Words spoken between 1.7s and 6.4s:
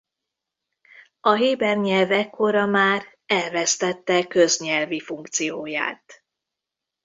nyelv ekkorra már elvesztette köznyelvi funkcióját.